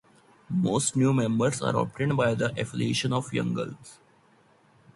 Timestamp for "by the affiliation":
2.17-3.13